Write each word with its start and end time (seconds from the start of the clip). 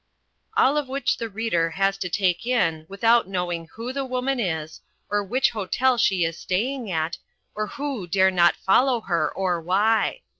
All 0.57 0.77
of 0.77 0.87
which 0.87 1.17
the 1.17 1.29
reader 1.29 1.69
has 1.69 1.95
to 1.99 2.09
take 2.09 2.43
in 2.47 2.87
without 2.89 3.27
knowing 3.27 3.67
who 3.73 3.93
the 3.93 4.03
woman 4.03 4.39
is, 4.39 4.81
or 5.11 5.23
which 5.23 5.51
hotel 5.51 5.99
she 5.99 6.25
is 6.25 6.39
staying 6.39 6.91
at, 6.91 7.19
or 7.53 7.67
who 7.67 8.07
dare 8.07 8.31
not 8.31 8.55
follow 8.55 9.01
her 9.01 9.29
or 9.31 9.61
why. 9.61 10.21